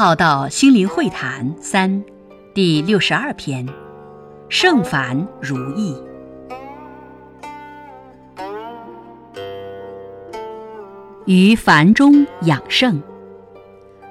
[0.00, 2.02] 浩道心灵会谈三，
[2.54, 3.68] 第六十二篇：
[4.48, 5.94] 圣凡如意。
[11.26, 13.02] 于凡中养圣，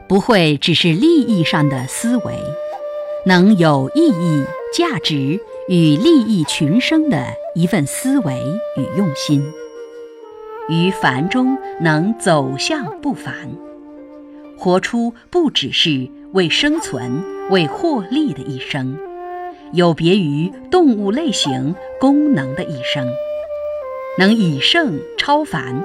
[0.07, 2.35] 不会只是利益上的思维，
[3.25, 7.25] 能有意义、价值与利益群生的
[7.55, 8.39] 一份思维
[8.77, 9.43] 与用心。
[10.69, 13.33] 于凡中能走向不凡，
[14.59, 18.97] 活出不只是为生存、为获利的一生，
[19.71, 23.07] 有别于动物类型功能的一生，
[24.17, 25.81] 能以圣超凡，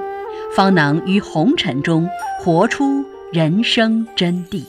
[0.53, 2.09] 方能于红尘中
[2.41, 4.65] 活出人生真谛。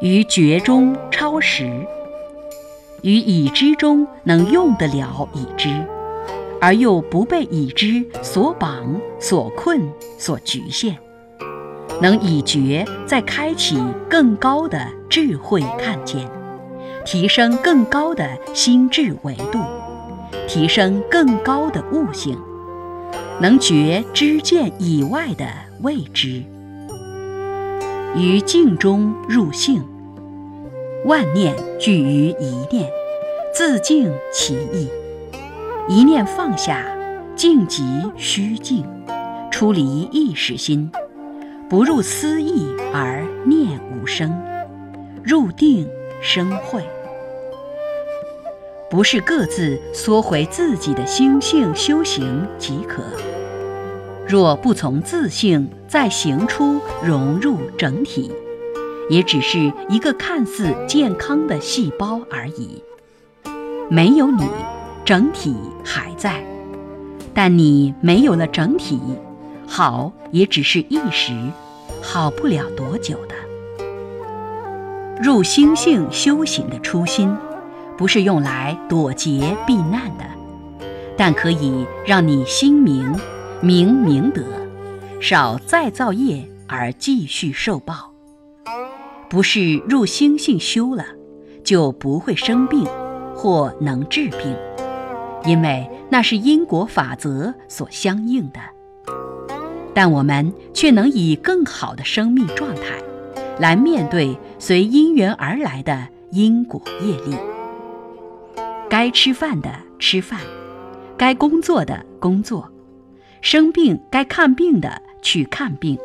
[0.00, 1.70] 于觉中超时。
[3.02, 5.70] 于已知中能用得了已知，
[6.60, 9.80] 而又不被已知所绑、所困、
[10.18, 10.96] 所局限，
[12.02, 16.28] 能以觉再开启更高的智慧看见，
[17.04, 19.58] 提升更高的心智维度，
[20.46, 22.38] 提升更高的悟性，
[23.40, 25.46] 能觉知见以外的
[25.80, 26.42] 未知。
[28.14, 29.82] 于静中入性。
[31.06, 32.90] 万念聚于一念，
[33.54, 34.86] 自净其意。
[35.88, 36.84] 一念放下，
[37.34, 37.84] 静即
[38.16, 38.84] 虚静，
[39.50, 40.90] 出离意识心，
[41.68, 44.32] 不入思意而念无声，
[45.22, 45.88] 入定
[46.20, 46.84] 生慧。
[48.90, 53.02] 不是各自缩回自己的心性修行即可。
[54.26, 58.32] 若不从自性再行出，融入整体。
[59.08, 62.80] 也只是一个看似健康的细胞而已，
[63.88, 64.44] 没有你，
[65.10, 66.34] 整体还在；
[67.34, 69.00] 但你没有了整体，
[69.66, 71.32] 好也只是一时，
[72.00, 73.34] 好不了多久的。
[75.20, 77.36] 入心性修行的初心，
[77.98, 80.24] 不是用来躲劫避难的，
[81.16, 83.12] 但可以让你心明，
[83.60, 84.44] 明明德，
[85.20, 88.12] 少再造业而继续受报。
[89.28, 91.04] 不是入心性修了，
[91.64, 92.86] 就不会生病，
[93.34, 94.56] 或能治病，
[95.44, 98.60] 因为那是因果法则所相应的。
[99.94, 102.82] 但我们却能以更好的生命状态，
[103.58, 107.36] 来面对随因缘而来的因果业力。
[108.88, 110.40] 该吃饭的吃饭，
[111.16, 112.68] 该工作的工作，
[113.40, 115.98] 生病该看病的去看病。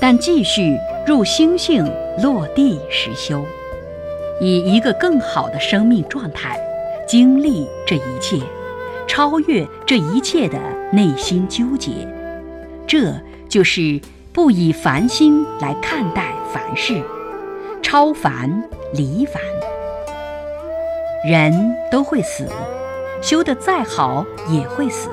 [0.00, 0.76] 但继续
[1.06, 1.84] 入心性
[2.22, 3.44] 落地实修，
[4.40, 6.56] 以一个更好的生命状态
[7.08, 8.38] 经历这一切，
[9.06, 10.58] 超越这一切的
[10.92, 12.06] 内心纠结，
[12.86, 13.14] 这
[13.48, 13.98] 就是
[14.30, 17.02] 不以凡心来看待凡事，
[17.80, 19.40] 超凡离凡。
[21.26, 22.46] 人都会死，
[23.22, 25.08] 修得再好也会死。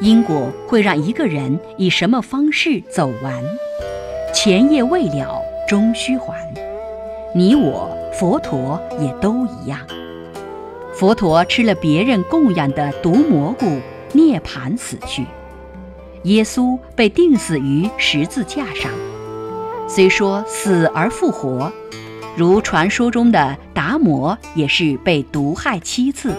[0.00, 3.32] 因果会让一个人以什么方式走完？
[4.34, 6.52] 前业未了，终须还。
[7.32, 9.78] 你我佛陀也都一样。
[11.00, 13.64] 佛陀吃了别人供养的毒蘑菇，
[14.12, 15.24] 涅槃死去。
[16.24, 18.92] 耶稣被钉死于十字架上，
[19.88, 21.72] 虽说死而复活，
[22.36, 26.34] 如传说中的达摩也是被毒害七次，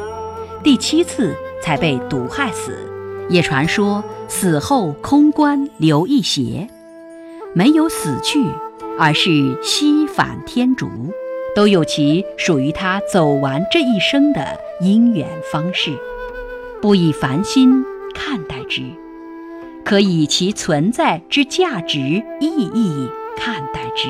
[0.62, 2.78] 第七次才被毒害死。
[3.30, 6.70] 也传说死后空观留一邪。
[7.56, 8.46] 没有死去，
[9.00, 10.88] 而是西返天竺，
[11.56, 15.92] 都有其属于他走完这一生的因缘方式。
[16.82, 17.84] 不以凡心
[18.16, 18.82] 看待之，
[19.86, 22.00] 可以其存在之价值
[22.40, 24.10] 意义看待之。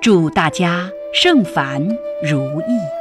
[0.00, 1.88] 祝大家圣凡
[2.22, 2.97] 如意。